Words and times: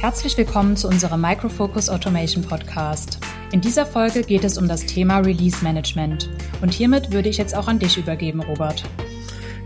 Herzlich 0.00 0.34
willkommen 0.38 0.78
zu 0.78 0.88
unserem 0.88 1.20
Microfocus 1.20 1.90
Automation 1.90 2.42
Podcast. 2.42 3.18
In 3.52 3.60
dieser 3.60 3.84
Folge 3.84 4.22
geht 4.22 4.44
es 4.44 4.56
um 4.56 4.66
das 4.66 4.86
Thema 4.86 5.18
Release 5.18 5.62
Management. 5.62 6.30
Und 6.62 6.72
hiermit 6.72 7.12
würde 7.12 7.28
ich 7.28 7.36
jetzt 7.36 7.54
auch 7.54 7.68
an 7.68 7.78
dich 7.78 7.98
übergeben, 7.98 8.40
Robert. 8.40 8.82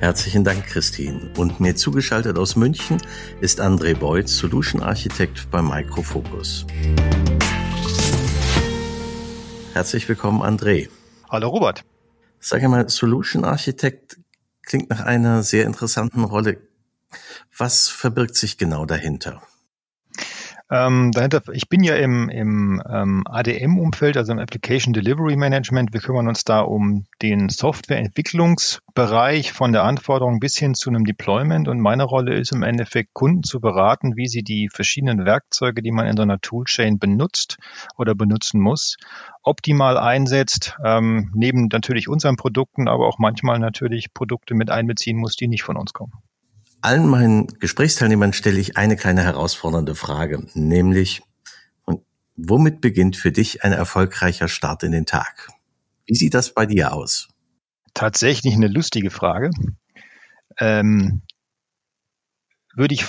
Herzlichen 0.01 0.43
Dank, 0.43 0.67
Christine. 0.67 1.31
Und 1.37 1.61
mir 1.61 1.77
zugeschaltet 1.77 2.37
aus 2.37 2.57
München 2.57 3.01
ist 3.41 3.61
André 3.61 3.97
Beuth, 3.97 4.29
Solution 4.29 4.83
Architekt 4.83 5.49
bei 5.53 5.63
Microfocus. 5.63 6.67
Herzlich 9.73 10.09
willkommen, 10.09 10.43
André. 10.43 10.89
Hallo, 11.31 11.47
Robert. 11.47 11.85
Sag 12.41 12.61
mal, 12.65 12.89
Solution 12.89 13.45
Architekt 13.45 14.19
klingt 14.65 14.91
nach 14.91 15.01
einer 15.01 15.45
sehr 15.45 15.65
interessanten 15.65 16.25
Rolle. 16.25 16.59
Was 17.57 17.87
verbirgt 17.87 18.35
sich 18.35 18.59
genau 18.59 18.85
dahinter? 18.85 19.41
Ähm, 20.71 21.11
dahinter, 21.13 21.43
ich 21.53 21.69
bin 21.69 21.85
ja 21.85 21.95
im, 21.97 22.31
im 22.31 22.83
ähm, 22.89 23.23
ADM-Umfeld, 23.27 24.17
also 24.17 24.33
im 24.33 24.39
Application 24.39 24.95
Delivery 24.95 25.37
Management. 25.37 25.93
Wir 25.93 26.01
kümmern 26.01 26.27
uns 26.27 26.45
da 26.45 26.61
um 26.61 27.05
den 27.21 27.51
Softwareentwicklungsbereich 27.51 29.53
von 29.53 29.73
der 29.73 29.85
Anforderung 29.85 30.41
bis 30.41 30.57
hin 30.57 30.75
zu 30.75 30.89
einem 30.89 31.05
Deployment. 31.05 31.69
Und 31.69 31.81
meine 31.81 32.05
Rolle 32.05 32.35
ist 32.35 32.53
im 32.53 32.63
Endeffekt, 32.63 33.13
Kunden 33.13 33.43
zu 33.43 33.61
beraten, 33.61 34.17
wie 34.17 34.27
sie 34.27 34.43
die 34.43 34.71
verschiedenen 34.73 35.27
Werkzeuge, 35.27 35.83
die 35.83 35.93
man 35.93 36.07
in 36.07 36.17
so 36.17 36.23
einer 36.23 36.41
Toolchain 36.41 36.99
benutzt 36.99 37.59
oder 37.99 38.15
benutzen 38.15 38.59
muss, 38.59 38.97
optimal 39.43 39.99
einsetzt, 39.99 40.79
ähm, 40.83 41.31
neben 41.35 41.69
natürlich 41.71 42.09
unseren 42.09 42.37
Produkten, 42.37 42.89
aber 42.89 43.07
auch 43.07 43.19
manchmal 43.19 43.59
natürlich 43.59 44.15
Produkte 44.15 44.55
mit 44.55 44.71
einbeziehen 44.71 45.19
muss, 45.19 45.37
die 45.37 45.47
nicht 45.47 45.63
von 45.63 45.77
uns 45.77 45.93
kommen 45.93 46.24
allen 46.85 47.07
meinen 47.07 47.47
Gesprächsteilnehmern 47.47 48.33
stelle 48.33 48.61
ich 48.61 48.77
eine 48.77 48.97
kleine 48.97 49.23
herausfordernde 49.23 49.95
Frage, 49.95 50.47
nämlich, 50.55 51.23
womit 52.37 52.81
beginnt 52.81 53.17
für 53.17 53.33
dich 53.33 53.65
ein 53.65 53.73
erfolgreicher 53.73 54.49
Start 54.49 54.83
in 54.83 54.93
den 54.93 55.07
Tag? 55.07 55.51
Wie 56.07 56.15
sieht 56.15 56.35
das 56.35 56.53
bei 56.53 56.67
dir 56.67 56.93
aus? 56.93 57.29
Tatsächlich 57.95 58.55
eine 58.55 58.69
lustige 58.69 59.11
Frage. 59.11 59.51
Ähm, 60.59 61.23
würde 62.75 62.95
ich 62.95 63.05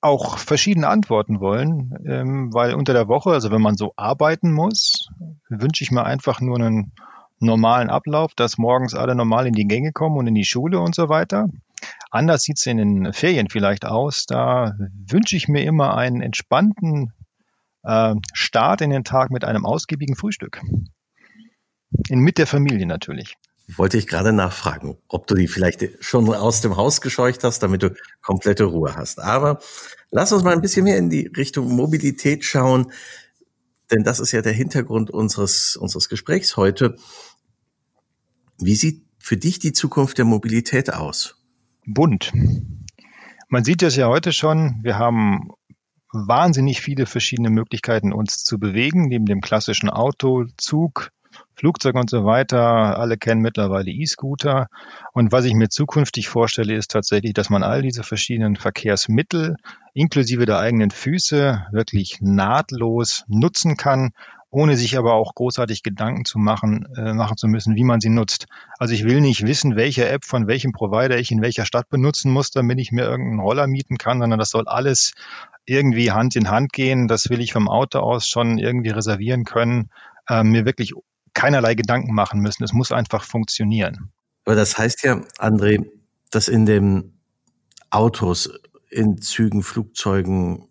auch 0.00 0.38
verschiedene 0.38 0.88
antworten 0.88 1.40
wollen, 1.40 1.98
ähm, 2.06 2.52
weil 2.52 2.74
unter 2.74 2.92
der 2.92 3.08
Woche, 3.08 3.30
also 3.30 3.50
wenn 3.50 3.62
man 3.62 3.76
so 3.76 3.92
arbeiten 3.96 4.52
muss, 4.52 5.08
wünsche 5.48 5.82
ich 5.82 5.90
mir 5.90 6.04
einfach 6.04 6.40
nur 6.40 6.56
einen 6.56 6.92
normalen 7.40 7.90
Ablauf, 7.90 8.34
dass 8.34 8.58
morgens 8.58 8.94
alle 8.94 9.14
normal 9.14 9.46
in 9.46 9.52
die 9.52 9.66
Gänge 9.66 9.92
kommen 9.92 10.16
und 10.16 10.26
in 10.26 10.34
die 10.34 10.44
Schule 10.44 10.78
und 10.80 10.94
so 10.94 11.08
weiter. 11.08 11.48
Anders 12.16 12.44
sieht 12.44 12.56
es 12.56 12.64
in 12.64 12.78
den 12.78 13.12
Ferien 13.12 13.50
vielleicht 13.50 13.84
aus. 13.84 14.24
Da 14.24 14.74
wünsche 15.06 15.36
ich 15.36 15.48
mir 15.48 15.64
immer 15.64 15.98
einen 15.98 16.22
entspannten 16.22 17.12
äh, 17.82 18.14
Start 18.32 18.80
in 18.80 18.88
den 18.88 19.04
Tag 19.04 19.30
mit 19.30 19.44
einem 19.44 19.66
ausgiebigen 19.66 20.16
Frühstück. 20.16 20.62
In, 22.08 22.20
mit 22.20 22.38
der 22.38 22.46
Familie 22.46 22.86
natürlich. 22.86 23.36
Wollte 23.68 23.98
ich 23.98 24.06
gerade 24.06 24.32
nachfragen, 24.32 24.96
ob 25.08 25.26
du 25.26 25.34
die 25.34 25.46
vielleicht 25.46 26.02
schon 26.02 26.32
aus 26.32 26.62
dem 26.62 26.78
Haus 26.78 27.02
gescheucht 27.02 27.44
hast, 27.44 27.62
damit 27.62 27.82
du 27.82 27.94
komplette 28.22 28.64
Ruhe 28.64 28.96
hast. 28.96 29.20
Aber 29.20 29.60
lass 30.10 30.32
uns 30.32 30.42
mal 30.42 30.54
ein 30.54 30.62
bisschen 30.62 30.84
mehr 30.84 30.96
in 30.96 31.10
die 31.10 31.26
Richtung 31.26 31.68
Mobilität 31.68 32.46
schauen, 32.46 32.92
denn 33.90 34.04
das 34.04 34.20
ist 34.20 34.32
ja 34.32 34.40
der 34.40 34.54
Hintergrund 34.54 35.10
unseres, 35.10 35.76
unseres 35.76 36.08
Gesprächs 36.08 36.56
heute. 36.56 36.96
Wie 38.56 38.74
sieht 38.74 39.04
für 39.18 39.36
dich 39.36 39.58
die 39.58 39.74
Zukunft 39.74 40.16
der 40.16 40.24
Mobilität 40.24 40.94
aus? 40.94 41.36
Bunt. 41.86 42.32
Man 43.48 43.64
sieht 43.64 43.82
es 43.82 43.96
ja 43.96 44.08
heute 44.08 44.32
schon, 44.32 44.80
wir 44.82 44.98
haben 44.98 45.50
wahnsinnig 46.12 46.80
viele 46.80 47.06
verschiedene 47.06 47.50
Möglichkeiten, 47.50 48.12
uns 48.12 48.44
zu 48.44 48.58
bewegen, 48.58 49.08
neben 49.08 49.26
dem 49.26 49.40
klassischen 49.40 49.90
Auto, 49.90 50.46
Zug, 50.56 51.10
Flugzeug 51.54 51.94
und 51.94 52.10
so 52.10 52.24
weiter. 52.24 52.98
Alle 52.98 53.16
kennen 53.16 53.40
mittlerweile 53.40 53.90
E-Scooter. 53.90 54.68
Und 55.12 55.32
was 55.32 55.44
ich 55.44 55.54
mir 55.54 55.68
zukünftig 55.68 56.28
vorstelle, 56.28 56.74
ist 56.74 56.90
tatsächlich, 56.90 57.34
dass 57.34 57.50
man 57.50 57.62
all 57.62 57.82
diese 57.82 58.02
verschiedenen 58.02 58.56
Verkehrsmittel 58.56 59.56
inklusive 59.94 60.44
der 60.44 60.58
eigenen 60.58 60.90
Füße 60.90 61.66
wirklich 61.72 62.18
nahtlos 62.20 63.24
nutzen 63.28 63.76
kann 63.76 64.12
ohne 64.50 64.76
sich 64.76 64.96
aber 64.96 65.14
auch 65.14 65.34
großartig 65.34 65.82
Gedanken 65.82 66.24
zu 66.24 66.38
machen, 66.38 66.86
äh, 66.96 67.12
machen 67.12 67.36
zu 67.36 67.48
müssen, 67.48 67.74
wie 67.74 67.84
man 67.84 68.00
sie 68.00 68.08
nutzt. 68.08 68.46
Also 68.78 68.94
ich 68.94 69.04
will 69.04 69.20
nicht 69.20 69.46
wissen, 69.46 69.76
welche 69.76 70.08
App 70.08 70.24
von 70.24 70.46
welchem 70.46 70.72
Provider 70.72 71.18
ich 71.18 71.30
in 71.30 71.42
welcher 71.42 71.66
Stadt 71.66 71.88
benutzen 71.88 72.30
muss, 72.30 72.50
damit 72.50 72.78
ich 72.78 72.92
mir 72.92 73.04
irgendeinen 73.04 73.40
Roller 73.40 73.66
mieten 73.66 73.98
kann, 73.98 74.20
sondern 74.20 74.38
das 74.38 74.50
soll 74.50 74.68
alles 74.68 75.12
irgendwie 75.64 76.12
Hand 76.12 76.36
in 76.36 76.48
Hand 76.48 76.72
gehen. 76.72 77.08
Das 77.08 77.28
will 77.28 77.40
ich 77.40 77.52
vom 77.52 77.68
Auto 77.68 77.98
aus 77.98 78.28
schon 78.28 78.58
irgendwie 78.58 78.90
reservieren 78.90 79.44
können, 79.44 79.90
äh, 80.28 80.44
mir 80.44 80.64
wirklich 80.64 80.92
keinerlei 81.34 81.74
Gedanken 81.74 82.14
machen 82.14 82.40
müssen. 82.40 82.64
Es 82.64 82.72
muss 82.72 82.92
einfach 82.92 83.24
funktionieren. 83.24 84.10
Aber 84.44 84.54
das 84.54 84.78
heißt 84.78 85.02
ja, 85.02 85.20
André, 85.38 85.84
dass 86.30 86.48
in 86.48 86.66
den 86.66 87.18
Autos, 87.90 88.48
in 88.90 89.20
Zügen, 89.20 89.62
Flugzeugen, 89.62 90.68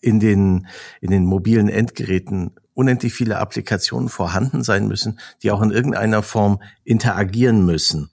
in 0.00 0.20
den, 0.20 0.68
in 1.00 1.10
den 1.10 1.24
mobilen 1.24 1.68
Endgeräten 1.68 2.54
unendlich 2.74 3.14
viele 3.14 3.38
Applikationen 3.38 4.08
vorhanden 4.08 4.62
sein 4.62 4.86
müssen, 4.86 5.18
die 5.42 5.50
auch 5.50 5.62
in 5.62 5.70
irgendeiner 5.70 6.22
Form 6.22 6.60
interagieren 6.84 7.64
müssen. 7.64 8.10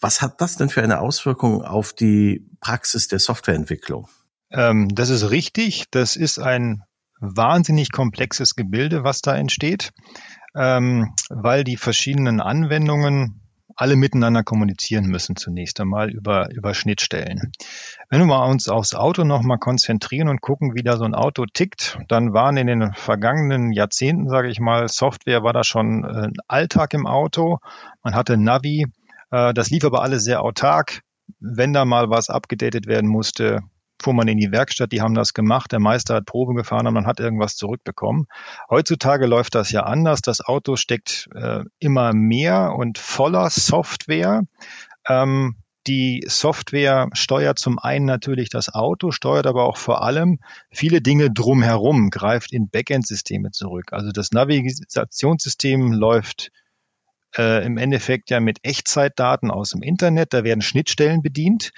Was 0.00 0.20
hat 0.20 0.40
das 0.40 0.56
denn 0.56 0.68
für 0.68 0.82
eine 0.82 1.00
Auswirkung 1.00 1.62
auf 1.62 1.92
die 1.92 2.46
Praxis 2.60 3.08
der 3.08 3.18
Softwareentwicklung? 3.18 4.08
Ähm, 4.50 4.88
das 4.94 5.10
ist 5.10 5.30
richtig. 5.30 5.84
Das 5.90 6.16
ist 6.16 6.38
ein 6.38 6.82
wahnsinnig 7.20 7.92
komplexes 7.92 8.56
Gebilde, 8.56 9.04
was 9.04 9.20
da 9.22 9.36
entsteht, 9.36 9.92
ähm, 10.54 11.14
weil 11.30 11.64
die 11.64 11.76
verschiedenen 11.76 12.40
Anwendungen 12.40 13.45
alle 13.76 13.96
miteinander 13.96 14.42
kommunizieren 14.42 15.06
müssen 15.06 15.36
zunächst 15.36 15.80
einmal 15.80 16.10
über, 16.10 16.50
über 16.50 16.74
Schnittstellen. 16.74 17.52
Wenn 18.08 18.26
wir 18.26 18.46
uns 18.46 18.68
aufs 18.68 18.94
Auto 18.94 19.24
nochmal 19.24 19.58
konzentrieren 19.58 20.28
und 20.28 20.40
gucken, 20.40 20.74
wie 20.74 20.82
da 20.82 20.96
so 20.96 21.04
ein 21.04 21.14
Auto 21.14 21.44
tickt, 21.44 21.98
dann 22.08 22.32
waren 22.32 22.56
in 22.56 22.66
den 22.66 22.92
vergangenen 22.94 23.72
Jahrzehnten, 23.72 24.28
sage 24.28 24.48
ich 24.48 24.60
mal, 24.60 24.88
Software 24.88 25.42
war 25.42 25.52
da 25.52 25.62
schon 25.62 26.04
äh, 26.04 26.30
Alltag 26.48 26.94
im 26.94 27.06
Auto. 27.06 27.58
Man 28.02 28.14
hatte 28.14 28.36
Navi, 28.38 28.86
äh, 29.30 29.52
das 29.52 29.70
lief 29.70 29.84
aber 29.84 30.02
alles 30.02 30.24
sehr 30.24 30.42
autark. 30.42 31.02
Wenn 31.38 31.72
da 31.72 31.84
mal 31.84 32.08
was 32.08 32.30
abgedatet 32.30 32.86
werden 32.86 33.10
musste, 33.10 33.60
fuhr 34.00 34.14
man 34.14 34.28
in 34.28 34.38
die 34.38 34.52
Werkstatt, 34.52 34.92
die 34.92 35.00
haben 35.00 35.14
das 35.14 35.34
gemacht, 35.34 35.72
der 35.72 35.80
Meister 35.80 36.14
hat 36.14 36.26
Probe 36.26 36.54
gefahren 36.54 36.86
und 36.86 36.94
man 36.94 37.06
hat 37.06 37.20
irgendwas 37.20 37.56
zurückbekommen. 37.56 38.26
Heutzutage 38.70 39.26
läuft 39.26 39.54
das 39.54 39.70
ja 39.70 39.82
anders. 39.82 40.20
Das 40.22 40.40
Auto 40.40 40.76
steckt 40.76 41.28
äh, 41.34 41.64
immer 41.78 42.12
mehr 42.12 42.74
und 42.76 42.98
voller 42.98 43.50
Software. 43.50 44.42
Ähm, 45.08 45.56
die 45.86 46.24
Software 46.26 47.08
steuert 47.12 47.58
zum 47.58 47.78
einen 47.78 48.06
natürlich 48.06 48.48
das 48.48 48.74
Auto, 48.74 49.12
steuert 49.12 49.46
aber 49.46 49.64
auch 49.64 49.76
vor 49.76 50.02
allem 50.02 50.40
viele 50.70 51.00
Dinge 51.00 51.30
drumherum, 51.30 52.10
greift 52.10 52.52
in 52.52 52.68
Backend-Systeme 52.68 53.52
zurück. 53.52 53.92
Also 53.92 54.10
das 54.10 54.32
Navigationssystem 54.32 55.92
läuft 55.92 56.50
äh, 57.36 57.64
im 57.64 57.76
Endeffekt 57.76 58.30
ja 58.30 58.40
mit 58.40 58.58
Echtzeitdaten 58.62 59.50
aus 59.50 59.70
dem 59.70 59.82
Internet. 59.82 60.32
Da 60.32 60.44
werden 60.44 60.62
Schnittstellen 60.62 61.22
bedient. 61.22 61.72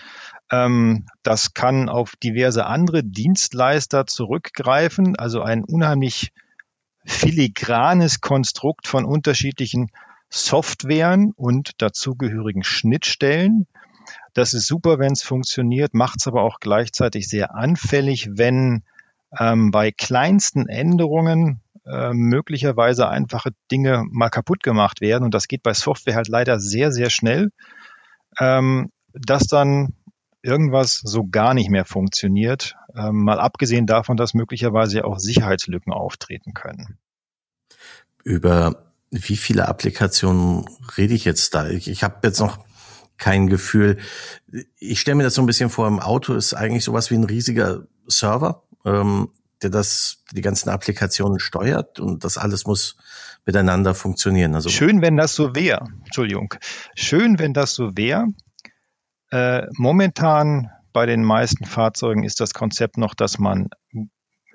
Ähm, 0.51 1.07
das 1.23 1.55
kann 1.55 1.89
auf 1.89 2.17
diverse 2.17 2.67
andere 2.67 3.05
Dienstleister 3.05 4.07
zurückgreifen, 4.07 5.17
also 5.17 5.43
ein 5.43 5.65
unheimlich 5.65 6.33
filigranes 7.05 8.21
Konstrukt 8.21 8.87
von 8.87 9.05
unterschiedlichen 9.05 9.91
Softwaren 10.31 11.33
und 11.37 11.81
dazugehörigen 11.81 12.63
Schnittstellen. 12.63 13.66
Das 14.34 14.54
ist 14.54 14.66
super, 14.66 14.99
wenn 14.99 15.13
es 15.13 15.22
funktioniert, 15.22 15.95
macht 15.95 16.21
es 16.21 16.27
aber 16.27 16.43
auch 16.43 16.61
gleichzeitig 16.61 17.28
sehr 17.28 17.54
anfällig, 17.54 18.28
wenn 18.33 18.83
ähm, 19.39 19.71
bei 19.71 19.91
kleinsten 19.91 20.69
Änderungen 20.69 21.61
äh, 21.91 22.13
möglicherweise 22.13 23.09
einfache 23.09 23.51
Dinge 23.71 24.05
mal 24.11 24.31
kaputt 24.31 24.63
gemacht 24.63 25.01
werden. 25.01 25.25
Und 25.25 25.35
das 25.35 25.49
geht 25.49 25.63
bei 25.63 25.75
Software 25.75 26.15
halt 26.15 26.29
leider 26.29 26.61
sehr, 26.61 26.93
sehr 26.93 27.11
schnell, 27.11 27.51
ähm, 28.39 28.91
dass 29.13 29.45
dann 29.45 29.95
irgendwas 30.43 31.01
so 31.03 31.27
gar 31.27 31.55
nicht 31.55 31.71
mehr 31.71 31.85
funktioniert, 31.85 32.77
ähm, 32.95 33.25
mal 33.25 33.41
abgesehen 33.41 33.87
davon, 33.87 34.17
dass 34.17 34.35
möglicherweise 34.35 35.05
auch 35.05 35.19
Sicherheitslücken 35.19 35.93
auftreten 35.93 36.55
können. 36.55 36.99
Über 38.25 38.93
wie 39.11 39.37
viele 39.37 39.69
Applikationen 39.69 40.67
rede 40.97 41.15
ich 41.15 41.25
jetzt 41.25 41.55
da? 41.55 41.69
Ich, 41.69 41.89
ich 41.89 42.03
habe 42.05 42.19
jetzt 42.23 42.41
noch 42.41 42.59
kein 43.17 43.49
Gefühl. 43.49 43.99
Ich 44.79 45.01
stelle 45.01 45.17
mir 45.17 45.25
das 45.25 45.35
so 45.35 45.43
ein 45.43 45.47
bisschen 45.47 45.71
vor, 45.71 45.89
im 45.89 45.99
Auto 45.99 46.35
ist 46.35 46.55
eigentlich 46.55 46.85
sowas 46.85 47.11
wie 47.11 47.17
ein 47.17 47.25
riesiger 47.25 47.87
Server, 48.07 48.63
ähm, 48.85 49.31
der 49.63 49.71
das, 49.71 50.22
die 50.33 50.41
ganzen 50.41 50.69
Applikationen 50.69 51.41
steuert 51.41 52.01
und 52.01 52.25
das 52.25 52.39
alles 52.39 52.66
muss 52.66 52.97
miteinander 53.45 53.95
funktionieren. 53.95 54.55
Also 54.55 54.69
Schön, 54.69 55.03
wenn 55.03 55.16
das 55.16 55.34
so 55.34 55.55
wäre. 55.55 55.87
Entschuldigung. 56.05 56.55
Schön, 56.95 57.39
wenn 57.39 57.55
das 57.55 57.75
so 57.75 57.97
wäre. 57.97 58.27
Äh, 59.31 59.66
momentan 59.72 60.71
Bei 60.93 61.07
den 61.07 61.22
meisten 61.22 61.65
Fahrzeugen 61.65 62.25
ist 62.25 62.41
das 62.41 62.55
Konzept 62.55 62.97
noch, 62.97 63.15
dass 63.15 63.39
man 63.39 63.69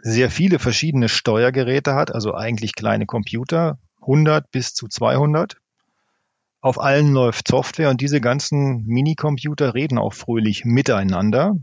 sehr 0.01 0.29
viele 0.29 0.59
verschiedene 0.59 1.07
Steuergeräte 1.07 1.95
hat, 1.95 2.13
also 2.13 2.33
eigentlich 2.33 2.75
kleine 2.75 3.05
Computer, 3.05 3.77
100 4.01 4.51
bis 4.51 4.73
zu 4.73 4.87
200. 4.87 5.57
Auf 6.59 6.79
allen 6.79 7.13
läuft 7.13 7.47
Software 7.47 7.89
und 7.89 8.01
diese 8.01 8.19
ganzen 8.19 8.85
Minicomputer 8.85 9.73
reden 9.73 9.97
auch 9.97 10.13
fröhlich 10.13 10.65
miteinander. 10.65 11.55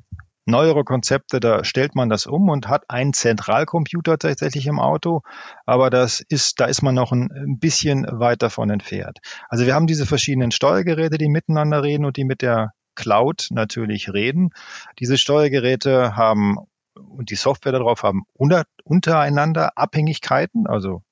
Neuere 0.50 0.84
Konzepte, 0.84 1.40
da 1.40 1.64
stellt 1.64 1.94
man 1.94 2.08
das 2.08 2.26
um 2.26 2.48
und 2.48 2.68
hat 2.68 2.88
einen 2.88 3.12
Zentralcomputer 3.12 4.18
tatsächlich 4.18 4.66
im 4.66 4.78
Auto, 4.78 5.22
aber 5.66 5.90
das 5.90 6.20
ist, 6.20 6.60
da 6.60 6.66
ist 6.66 6.82
man 6.82 6.94
noch 6.94 7.12
ein 7.12 7.58
bisschen 7.58 8.06
weit 8.10 8.42
davon 8.42 8.70
entfernt. 8.70 9.18
Also 9.48 9.66
wir 9.66 9.74
haben 9.74 9.86
diese 9.86 10.06
verschiedenen 10.06 10.50
Steuergeräte, 10.50 11.18
die 11.18 11.28
miteinander 11.28 11.82
reden 11.82 12.04
und 12.04 12.16
die 12.16 12.24
mit 12.24 12.42
der 12.42 12.72
Cloud 12.94 13.48
natürlich 13.50 14.12
reden. 14.12 14.50
Diese 14.98 15.16
Steuergeräte 15.16 16.16
haben 16.16 16.56
und 16.94 17.30
die 17.30 17.36
Software 17.36 17.72
darauf 17.72 18.02
haben 18.02 18.24
unter, 18.34 18.64
untereinander 18.84 19.78
Abhängigkeiten, 19.78 20.66
also 20.66 21.02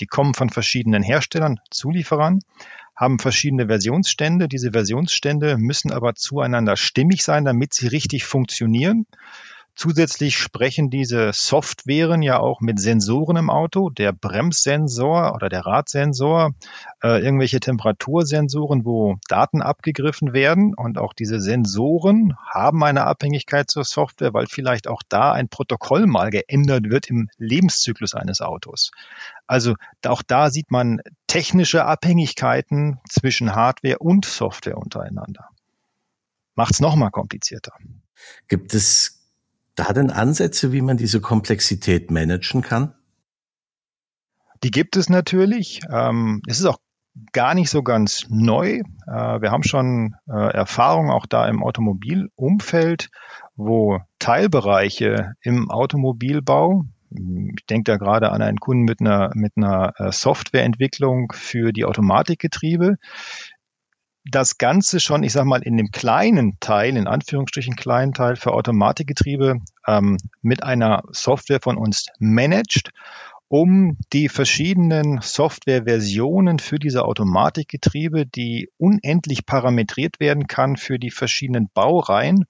die 0.00 0.06
kommen 0.06 0.34
von 0.34 0.50
verschiedenen 0.50 1.02
Herstellern, 1.02 1.58
Zulieferern, 1.70 2.40
haben 2.98 3.20
verschiedene 3.20 3.68
Versionsstände. 3.68 4.48
Diese 4.48 4.72
Versionsstände 4.72 5.56
müssen 5.56 5.92
aber 5.92 6.16
zueinander 6.16 6.76
stimmig 6.76 7.22
sein, 7.22 7.44
damit 7.44 7.72
sie 7.72 7.86
richtig 7.86 8.24
funktionieren. 8.24 9.06
Zusätzlich 9.78 10.36
sprechen 10.36 10.90
diese 10.90 11.30
Softwaren 11.32 12.20
ja 12.20 12.40
auch 12.40 12.60
mit 12.60 12.80
Sensoren 12.80 13.36
im 13.36 13.48
Auto, 13.48 13.90
der 13.90 14.10
Bremssensor 14.10 15.36
oder 15.36 15.48
der 15.48 15.66
Radsensor, 15.66 16.56
äh, 17.00 17.22
irgendwelche 17.22 17.60
Temperatursensoren, 17.60 18.84
wo 18.84 19.18
Daten 19.28 19.62
abgegriffen 19.62 20.32
werden. 20.32 20.74
Und 20.74 20.98
auch 20.98 21.12
diese 21.12 21.38
Sensoren 21.38 22.34
haben 22.44 22.82
eine 22.82 23.04
Abhängigkeit 23.04 23.70
zur 23.70 23.84
Software, 23.84 24.34
weil 24.34 24.48
vielleicht 24.48 24.88
auch 24.88 25.04
da 25.08 25.30
ein 25.30 25.48
Protokoll 25.48 26.08
mal 26.08 26.30
geändert 26.30 26.90
wird 26.90 27.08
im 27.08 27.30
Lebenszyklus 27.36 28.14
eines 28.14 28.40
Autos. 28.40 28.90
Also 29.46 29.76
auch 30.04 30.22
da 30.26 30.50
sieht 30.50 30.72
man 30.72 31.02
technische 31.28 31.84
Abhängigkeiten 31.84 32.98
zwischen 33.08 33.54
Hardware 33.54 34.00
und 34.00 34.24
Software 34.24 34.76
untereinander. 34.76 35.50
Macht 36.56 36.72
es 36.72 36.80
nochmal 36.80 37.12
komplizierter. 37.12 37.74
Gibt 38.48 38.74
es 38.74 39.17
da 39.78 39.92
denn 39.92 40.10
Ansätze, 40.10 40.72
wie 40.72 40.82
man 40.82 40.96
diese 40.96 41.20
Komplexität 41.20 42.10
managen 42.10 42.62
kann? 42.62 42.94
Die 44.62 44.70
gibt 44.70 44.96
es 44.96 45.08
natürlich. 45.08 45.80
Ähm, 45.90 46.42
es 46.46 46.58
ist 46.58 46.66
auch 46.66 46.78
gar 47.32 47.54
nicht 47.54 47.70
so 47.70 47.82
ganz 47.82 48.26
neu. 48.28 48.82
Äh, 49.06 49.40
wir 49.40 49.50
haben 49.50 49.62
schon 49.62 50.16
äh, 50.28 50.52
Erfahrung 50.52 51.10
auch 51.10 51.26
da 51.26 51.46
im 51.48 51.62
Automobilumfeld, 51.62 53.10
wo 53.56 54.00
Teilbereiche 54.18 55.34
im 55.42 55.70
Automobilbau, 55.70 56.84
ich 57.10 57.66
denke 57.66 57.92
da 57.92 57.96
gerade 57.96 58.30
an 58.32 58.42
einen 58.42 58.58
Kunden 58.58 58.84
mit 58.84 59.00
einer, 59.00 59.30
mit 59.34 59.52
einer 59.56 59.94
äh, 59.96 60.12
Softwareentwicklung 60.12 61.32
für 61.32 61.72
die 61.72 61.84
Automatikgetriebe, 61.84 62.96
das 64.30 64.58
Ganze 64.58 65.00
schon, 65.00 65.22
ich 65.22 65.32
sag 65.32 65.44
mal, 65.44 65.62
in 65.62 65.76
dem 65.76 65.90
kleinen 65.90 66.58
Teil, 66.60 66.96
in 66.96 67.06
Anführungsstrichen 67.06 67.76
kleinen 67.76 68.12
Teil 68.12 68.36
für 68.36 68.52
Automatikgetriebe 68.52 69.60
ähm, 69.86 70.18
mit 70.42 70.62
einer 70.62 71.02
Software 71.10 71.60
von 71.62 71.76
uns 71.76 72.06
managt, 72.18 72.90
um 73.48 73.96
die 74.12 74.28
verschiedenen 74.28 75.20
Softwareversionen 75.22 76.58
für 76.58 76.78
diese 76.78 77.04
Automatikgetriebe, 77.04 78.26
die 78.26 78.70
unendlich 78.76 79.46
parametriert 79.46 80.20
werden 80.20 80.46
kann 80.46 80.76
für 80.76 80.98
die 80.98 81.10
verschiedenen 81.10 81.70
Baureihen, 81.72 82.44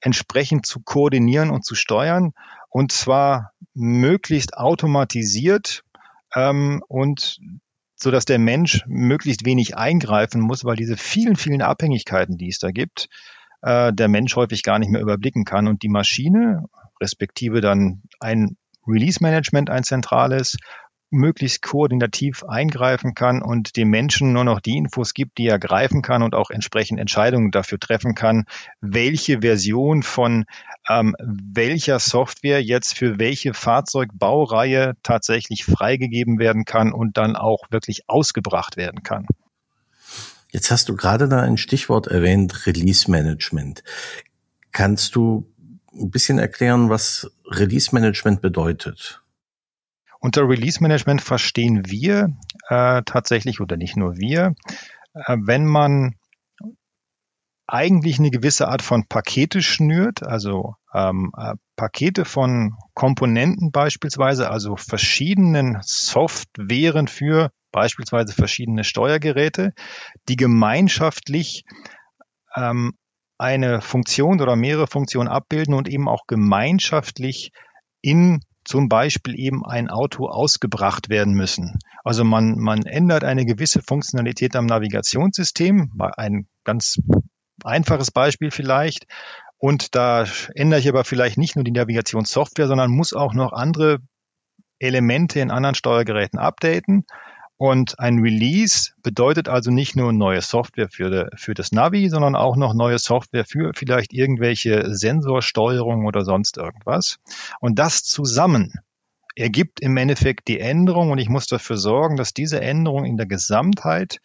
entsprechend 0.00 0.66
zu 0.66 0.80
koordinieren 0.80 1.50
und 1.50 1.64
zu 1.64 1.76
steuern. 1.76 2.32
Und 2.68 2.90
zwar 2.90 3.52
möglichst 3.74 4.56
automatisiert 4.56 5.84
ähm, 6.34 6.82
und 6.88 7.38
so 8.02 8.10
dass 8.10 8.24
der 8.24 8.38
Mensch 8.38 8.84
möglichst 8.86 9.44
wenig 9.44 9.76
eingreifen 9.76 10.40
muss, 10.40 10.64
weil 10.64 10.76
diese 10.76 10.96
vielen, 10.96 11.36
vielen 11.36 11.62
Abhängigkeiten, 11.62 12.36
die 12.36 12.48
es 12.48 12.58
da 12.58 12.70
gibt, 12.70 13.08
äh, 13.62 13.92
der 13.92 14.08
Mensch 14.08 14.34
häufig 14.36 14.62
gar 14.62 14.78
nicht 14.78 14.90
mehr 14.90 15.00
überblicken 15.00 15.44
kann 15.44 15.68
und 15.68 15.82
die 15.82 15.88
Maschine, 15.88 16.64
respektive 17.00 17.60
dann 17.60 18.02
ein 18.20 18.56
Release-Management, 18.86 19.70
ein 19.70 19.84
zentrales, 19.84 20.56
möglichst 21.12 21.62
koordinativ 21.62 22.44
eingreifen 22.44 23.14
kann 23.14 23.42
und 23.42 23.76
dem 23.76 23.88
Menschen 23.88 24.32
nur 24.32 24.44
noch 24.44 24.60
die 24.60 24.76
Infos 24.76 25.14
gibt, 25.14 25.38
die 25.38 25.46
er 25.46 25.58
greifen 25.58 26.02
kann 26.02 26.22
und 26.22 26.34
auch 26.34 26.50
entsprechend 26.50 26.98
Entscheidungen 26.98 27.50
dafür 27.50 27.78
treffen 27.78 28.14
kann, 28.14 28.46
welche 28.80 29.40
Version 29.42 30.02
von 30.02 30.44
ähm, 30.88 31.14
welcher 31.20 31.98
Software 31.98 32.62
jetzt 32.62 32.96
für 32.96 33.18
welche 33.18 33.54
Fahrzeugbaureihe 33.54 34.94
tatsächlich 35.02 35.64
freigegeben 35.64 36.38
werden 36.38 36.64
kann 36.64 36.92
und 36.92 37.16
dann 37.16 37.36
auch 37.36 37.70
wirklich 37.70 38.08
ausgebracht 38.08 38.76
werden 38.76 39.02
kann. 39.02 39.26
Jetzt 40.50 40.70
hast 40.70 40.88
du 40.88 40.96
gerade 40.96 41.28
da 41.28 41.40
ein 41.40 41.56
Stichwort 41.56 42.08
erwähnt, 42.08 42.66
Release 42.66 43.10
Management. 43.10 43.82
Kannst 44.70 45.14
du 45.14 45.50
ein 45.94 46.10
bisschen 46.10 46.38
erklären, 46.38 46.90
was 46.90 47.30
Release 47.46 47.94
Management 47.94 48.40
bedeutet? 48.42 49.21
Unter 50.22 50.48
Release 50.48 50.80
Management 50.80 51.20
verstehen 51.20 51.82
wir 51.90 52.28
äh, 52.68 53.02
tatsächlich 53.04 53.60
oder 53.60 53.76
nicht 53.76 53.96
nur 53.96 54.16
wir, 54.18 54.54
äh, 55.14 55.36
wenn 55.40 55.66
man 55.66 56.14
eigentlich 57.66 58.20
eine 58.20 58.30
gewisse 58.30 58.68
Art 58.68 58.82
von 58.82 59.08
Pakete 59.08 59.62
schnürt, 59.62 60.22
also 60.22 60.76
ähm, 60.94 61.32
äh, 61.36 61.54
Pakete 61.74 62.24
von 62.24 62.76
Komponenten 62.94 63.72
beispielsweise, 63.72 64.48
also 64.48 64.76
verschiedenen 64.76 65.78
Softwaren 65.82 67.08
für 67.08 67.50
beispielsweise 67.72 68.32
verschiedene 68.32 68.84
Steuergeräte, 68.84 69.72
die 70.28 70.36
gemeinschaftlich 70.36 71.64
ähm, 72.54 72.92
eine 73.38 73.80
Funktion 73.80 74.40
oder 74.40 74.54
mehrere 74.54 74.86
Funktionen 74.86 75.28
abbilden 75.28 75.74
und 75.74 75.88
eben 75.88 76.08
auch 76.08 76.28
gemeinschaftlich 76.28 77.50
in 78.02 78.40
zum 78.64 78.88
Beispiel 78.88 79.38
eben 79.38 79.64
ein 79.64 79.88
Auto 79.88 80.28
ausgebracht 80.28 81.08
werden 81.08 81.34
müssen. 81.34 81.78
Also 82.04 82.24
man, 82.24 82.58
man 82.58 82.84
ändert 82.84 83.24
eine 83.24 83.44
gewisse 83.44 83.82
Funktionalität 83.82 84.56
am 84.56 84.66
Navigationssystem, 84.66 85.92
ein 86.16 86.46
ganz 86.64 87.00
einfaches 87.64 88.10
Beispiel 88.10 88.50
vielleicht. 88.50 89.06
Und 89.58 89.94
da 89.94 90.24
ändere 90.54 90.80
ich 90.80 90.88
aber 90.88 91.04
vielleicht 91.04 91.38
nicht 91.38 91.56
nur 91.56 91.64
die 91.64 91.72
Navigationssoftware, 91.72 92.66
sondern 92.66 92.90
muss 92.90 93.12
auch 93.12 93.34
noch 93.34 93.52
andere 93.52 93.98
Elemente 94.78 95.40
in 95.40 95.50
anderen 95.50 95.76
Steuergeräten 95.76 96.38
updaten. 96.38 97.04
Und 97.56 97.98
ein 98.00 98.18
Release 98.18 98.92
bedeutet 99.02 99.48
also 99.48 99.70
nicht 99.70 99.94
nur 99.94 100.12
neue 100.12 100.40
Software 100.40 100.88
für, 100.88 101.30
für 101.36 101.54
das 101.54 101.70
Navi, 101.70 102.08
sondern 102.08 102.34
auch 102.34 102.56
noch 102.56 102.74
neue 102.74 102.98
Software 102.98 103.44
für 103.44 103.72
vielleicht 103.74 104.12
irgendwelche 104.12 104.94
Sensorsteuerung 104.94 106.06
oder 106.06 106.24
sonst 106.24 106.56
irgendwas. 106.56 107.18
Und 107.60 107.78
das 107.78 108.02
zusammen 108.02 108.72
ergibt 109.36 109.80
im 109.80 109.96
Endeffekt 109.96 110.48
die 110.48 110.60
Änderung 110.60 111.10
und 111.10 111.18
ich 111.18 111.28
muss 111.28 111.46
dafür 111.46 111.76
sorgen, 111.76 112.16
dass 112.16 112.34
diese 112.34 112.60
Änderung 112.60 113.04
in 113.04 113.16
der 113.16 113.26
Gesamtheit 113.26 114.18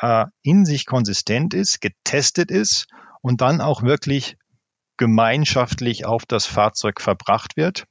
äh, 0.00 0.26
in 0.42 0.64
sich 0.64 0.86
konsistent 0.86 1.54
ist, 1.54 1.80
getestet 1.80 2.50
ist 2.50 2.86
und 3.20 3.40
dann 3.40 3.60
auch 3.60 3.82
wirklich 3.82 4.36
gemeinschaftlich 4.96 6.06
auf 6.06 6.24
das 6.24 6.46
Fahrzeug 6.46 7.00
verbracht 7.00 7.56
wird. 7.56 7.86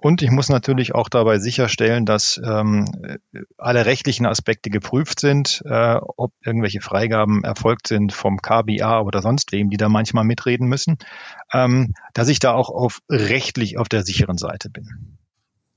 Und 0.00 0.22
ich 0.22 0.30
muss 0.30 0.48
natürlich 0.48 0.94
auch 0.94 1.08
dabei 1.08 1.40
sicherstellen, 1.40 2.06
dass 2.06 2.40
ähm, 2.44 2.84
alle 3.56 3.84
rechtlichen 3.84 4.26
Aspekte 4.26 4.70
geprüft 4.70 5.18
sind, 5.18 5.60
äh, 5.64 5.96
ob 6.16 6.32
irgendwelche 6.44 6.80
Freigaben 6.80 7.42
erfolgt 7.42 7.88
sind 7.88 8.12
vom 8.12 8.38
KBA 8.38 9.00
oder 9.00 9.22
sonst 9.22 9.50
wem, 9.50 9.70
die 9.70 9.76
da 9.76 9.88
manchmal 9.88 10.22
mitreden 10.22 10.68
müssen, 10.68 10.98
ähm, 11.52 11.94
dass 12.14 12.28
ich 12.28 12.38
da 12.38 12.52
auch 12.52 12.70
auf 12.70 13.00
rechtlich 13.10 13.76
auf 13.76 13.88
der 13.88 14.04
sicheren 14.04 14.38
Seite 14.38 14.70
bin. 14.70 15.18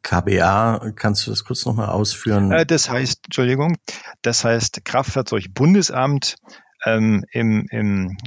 KBA, 0.04 0.92
kannst 0.96 1.26
du 1.26 1.32
das 1.32 1.44
kurz 1.44 1.66
nochmal 1.66 1.90
ausführen? 1.90 2.52
Äh, 2.52 2.66
das 2.66 2.92
heißt, 2.92 3.22
Entschuldigung, 3.26 3.78
das 4.22 4.44
heißt 4.44 4.86
Kraftfahrzeugbundesamt 4.86 6.36
ähm, 6.86 7.24
im, 7.32 7.68
im, 7.70 8.18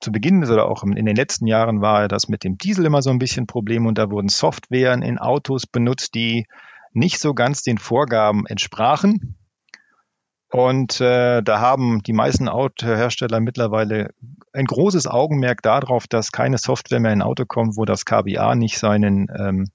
zu 0.00 0.12
Beginn 0.12 0.44
oder 0.44 0.68
auch 0.68 0.82
in 0.82 1.06
den 1.06 1.16
letzten 1.16 1.46
Jahren 1.46 1.80
war 1.80 2.08
das 2.08 2.28
mit 2.28 2.44
dem 2.44 2.58
Diesel 2.58 2.84
immer 2.86 3.02
so 3.02 3.10
ein 3.10 3.18
bisschen 3.18 3.46
Problem 3.46 3.86
und 3.86 3.98
da 3.98 4.10
wurden 4.10 4.28
Softwaren 4.28 5.02
in 5.02 5.18
Autos 5.18 5.66
benutzt, 5.66 6.14
die 6.14 6.46
nicht 6.92 7.20
so 7.20 7.34
ganz 7.34 7.62
den 7.62 7.78
Vorgaben 7.78 8.46
entsprachen. 8.46 9.36
Und 10.50 11.00
äh, 11.00 11.42
da 11.42 11.60
haben 11.60 12.02
die 12.02 12.12
meisten 12.12 12.48
Autohersteller 12.48 13.40
mittlerweile 13.40 14.10
ein 14.52 14.66
großes 14.66 15.06
Augenmerk 15.06 15.62
darauf, 15.62 16.06
dass 16.06 16.30
keine 16.30 16.58
Software 16.58 17.00
mehr 17.00 17.12
in 17.12 17.22
ein 17.22 17.26
Auto 17.26 17.46
kommt, 17.46 17.78
wo 17.78 17.86
das 17.86 18.04
KBA 18.04 18.54
nicht 18.54 18.78
seinen 18.78 19.28
ähm, 19.34 19.70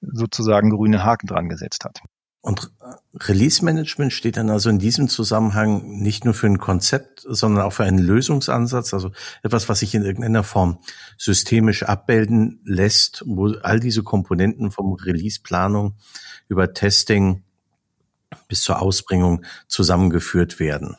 sozusagen 0.00 0.70
grünen 0.70 1.04
Haken 1.04 1.26
dran 1.26 1.50
gesetzt 1.50 1.84
hat. 1.84 2.00
Und 2.40 2.70
Release 3.14 3.64
Management 3.64 4.12
steht 4.12 4.36
dann 4.36 4.48
also 4.48 4.70
in 4.70 4.78
diesem 4.78 5.08
Zusammenhang 5.08 5.98
nicht 6.00 6.24
nur 6.24 6.34
für 6.34 6.46
ein 6.46 6.58
Konzept, 6.58 7.24
sondern 7.28 7.64
auch 7.64 7.72
für 7.72 7.84
einen 7.84 7.98
Lösungsansatz, 7.98 8.94
also 8.94 9.10
etwas, 9.42 9.68
was 9.68 9.80
sich 9.80 9.94
in 9.94 10.04
irgendeiner 10.04 10.44
Form 10.44 10.78
systemisch 11.16 11.82
abbilden 11.82 12.60
lässt, 12.64 13.24
wo 13.26 13.48
all 13.62 13.80
diese 13.80 14.04
Komponenten 14.04 14.70
vom 14.70 14.92
Release-Planung 14.92 15.96
über 16.48 16.72
Testing 16.72 17.42
bis 18.46 18.62
zur 18.62 18.80
Ausbringung 18.80 19.44
zusammengeführt 19.66 20.60
werden. 20.60 20.96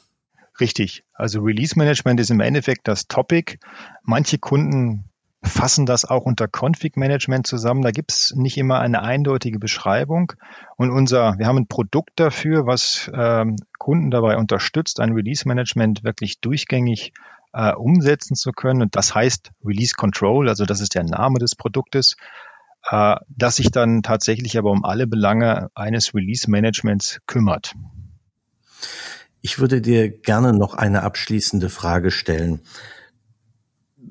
Richtig. 0.59 1.05
Also 1.13 1.41
Release 1.41 1.77
Management 1.77 2.19
ist 2.19 2.31
im 2.31 2.41
Endeffekt 2.41 2.87
das 2.87 3.07
Topic. 3.07 3.57
Manche 4.03 4.39
Kunden 4.39 5.08
fassen 5.41 5.85
das 5.85 6.05
auch 6.05 6.25
unter 6.25 6.47
Config 6.47 6.97
Management 6.97 7.47
zusammen. 7.47 7.81
Da 7.81 7.91
gibt 7.91 8.11
es 8.11 8.33
nicht 8.35 8.57
immer 8.57 8.79
eine 8.79 9.01
eindeutige 9.01 9.59
Beschreibung. 9.59 10.33
Und 10.75 10.91
unser, 10.91 11.37
wir 11.37 11.47
haben 11.47 11.57
ein 11.57 11.67
Produkt 11.67 12.11
dafür, 12.17 12.65
was 12.65 13.09
ähm, 13.13 13.55
Kunden 13.77 14.11
dabei 14.11 14.37
unterstützt, 14.37 14.99
ein 14.99 15.13
Release 15.13 15.47
Management 15.47 16.03
wirklich 16.03 16.41
durchgängig 16.41 17.13
äh, 17.53 17.73
umsetzen 17.73 18.35
zu 18.35 18.51
können. 18.51 18.81
Und 18.81 18.95
das 18.95 19.15
heißt 19.15 19.51
Release 19.63 19.93
Control, 19.95 20.49
also 20.49 20.65
das 20.65 20.81
ist 20.81 20.95
der 20.95 21.03
Name 21.03 21.39
des 21.39 21.55
Produktes, 21.55 22.17
äh, 22.89 23.15
das 23.29 23.55
sich 23.55 23.71
dann 23.71 24.03
tatsächlich 24.03 24.57
aber 24.57 24.71
um 24.71 24.83
alle 24.83 25.07
Belange 25.07 25.69
eines 25.73 26.13
Release 26.13 26.49
Managements 26.49 27.19
kümmert. 27.27 27.75
Ich 29.41 29.59
würde 29.59 29.81
dir 29.81 30.09
gerne 30.09 30.51
noch 30.51 30.73
eine 30.73 31.03
abschließende 31.03 31.69
Frage 31.69 32.11
stellen. 32.11 32.59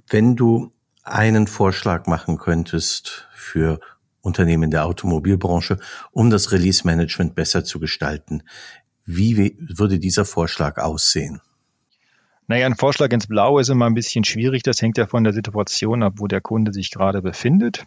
Wenn 0.08 0.36
du 0.36 0.72
einen 1.12 1.46
Vorschlag 1.46 2.06
machen 2.06 2.38
könntest 2.38 3.28
für 3.34 3.80
Unternehmen 4.20 4.70
der 4.70 4.84
Automobilbranche, 4.86 5.78
um 6.12 6.30
das 6.30 6.52
Release 6.52 6.86
Management 6.86 7.34
besser 7.34 7.64
zu 7.64 7.80
gestalten. 7.80 8.42
Wie 9.04 9.56
würde 9.58 9.98
dieser 9.98 10.24
Vorschlag 10.24 10.76
aussehen? 10.78 11.40
Naja, 12.46 12.66
ein 12.66 12.76
Vorschlag 12.76 13.10
ins 13.12 13.26
Blaue 13.26 13.60
ist 13.60 13.68
immer 13.68 13.86
ein 13.86 13.94
bisschen 13.94 14.24
schwierig. 14.24 14.62
Das 14.62 14.80
hängt 14.80 14.96
ja 14.98 15.06
von 15.06 15.24
der 15.24 15.32
Situation 15.32 16.02
ab, 16.02 16.14
wo 16.16 16.26
der 16.26 16.40
Kunde 16.40 16.72
sich 16.72 16.90
gerade 16.90 17.20
befindet. 17.20 17.84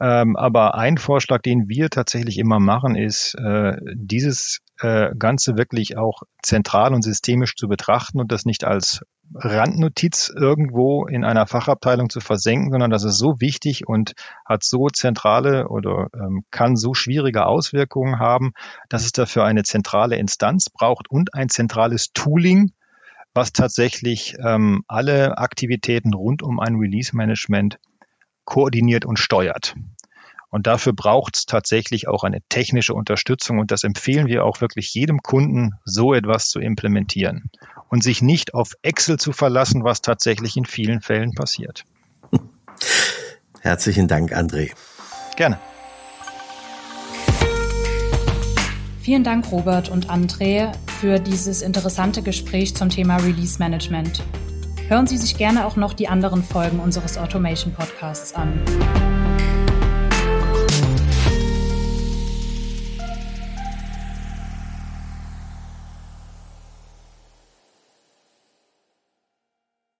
Ähm, 0.00 0.36
aber 0.36 0.76
ein 0.76 0.98
Vorschlag, 0.98 1.42
den 1.42 1.68
wir 1.68 1.90
tatsächlich 1.90 2.38
immer 2.38 2.60
machen, 2.60 2.96
ist, 2.96 3.34
äh, 3.34 3.76
dieses 3.94 4.60
äh, 4.80 5.14
Ganze 5.18 5.56
wirklich 5.56 5.96
auch 5.96 6.22
zentral 6.42 6.94
und 6.94 7.02
systemisch 7.02 7.56
zu 7.56 7.68
betrachten 7.68 8.20
und 8.20 8.32
das 8.32 8.44
nicht 8.44 8.64
als 8.64 9.02
Randnotiz 9.34 10.32
irgendwo 10.34 11.06
in 11.06 11.24
einer 11.24 11.46
Fachabteilung 11.46 12.08
zu 12.08 12.20
versenken, 12.20 12.70
sondern 12.70 12.90
das 12.90 13.04
ist 13.04 13.18
so 13.18 13.40
wichtig 13.40 13.86
und 13.86 14.14
hat 14.46 14.64
so 14.64 14.88
zentrale 14.88 15.68
oder 15.68 16.08
ähm, 16.14 16.44
kann 16.50 16.76
so 16.76 16.94
schwierige 16.94 17.46
Auswirkungen 17.46 18.18
haben, 18.18 18.52
dass 18.88 19.04
es 19.04 19.12
dafür 19.12 19.44
eine 19.44 19.64
zentrale 19.64 20.16
Instanz 20.16 20.70
braucht 20.70 21.10
und 21.10 21.34
ein 21.34 21.48
zentrales 21.48 22.12
Tooling, 22.12 22.72
was 23.34 23.52
tatsächlich 23.52 24.36
ähm, 24.42 24.82
alle 24.88 25.38
Aktivitäten 25.38 26.14
rund 26.14 26.42
um 26.42 26.58
ein 26.58 26.76
Release-Management 26.76 27.78
koordiniert 28.44 29.04
und 29.04 29.18
steuert. 29.18 29.74
Und 30.50 30.66
dafür 30.66 30.94
braucht 30.94 31.36
es 31.36 31.46
tatsächlich 31.46 32.08
auch 32.08 32.24
eine 32.24 32.40
technische 32.48 32.94
Unterstützung. 32.94 33.58
Und 33.58 33.70
das 33.70 33.84
empfehlen 33.84 34.28
wir 34.28 34.44
auch 34.44 34.60
wirklich 34.60 34.94
jedem 34.94 35.22
Kunden, 35.22 35.72
so 35.84 36.14
etwas 36.14 36.48
zu 36.48 36.60
implementieren 36.60 37.50
und 37.88 38.02
sich 38.02 38.22
nicht 38.22 38.54
auf 38.54 38.72
Excel 38.82 39.18
zu 39.18 39.32
verlassen, 39.32 39.84
was 39.84 40.00
tatsächlich 40.00 40.56
in 40.56 40.64
vielen 40.64 41.00
Fällen 41.00 41.32
passiert. 41.32 41.84
Herzlichen 43.60 44.08
Dank, 44.08 44.32
André. 44.32 44.72
Gerne. 45.36 45.58
Vielen 49.00 49.24
Dank, 49.24 49.50
Robert 49.50 49.88
und 49.88 50.10
André, 50.10 50.72
für 51.00 51.18
dieses 51.18 51.62
interessante 51.62 52.22
Gespräch 52.22 52.74
zum 52.74 52.90
Thema 52.90 53.16
Release 53.16 53.58
Management. 53.58 54.22
Hören 54.88 55.06
Sie 55.06 55.16
sich 55.16 55.38
gerne 55.38 55.66
auch 55.66 55.76
noch 55.76 55.94
die 55.94 56.08
anderen 56.08 56.42
Folgen 56.42 56.80
unseres 56.80 57.16
Automation 57.16 57.72
Podcasts 57.72 58.34
an. 58.34 58.60